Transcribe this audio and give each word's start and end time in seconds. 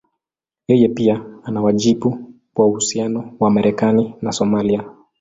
Yeye 0.67 0.87
pia 0.87 1.25
ana 1.43 1.61
wajibu 1.61 2.33
kwa 2.53 2.67
uhusiano 2.67 3.33
wa 3.39 3.49
Marekani 3.51 4.15
na 4.21 4.31
Somalia. 4.31 4.85